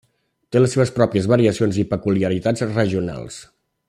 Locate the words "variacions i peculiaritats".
1.33-2.65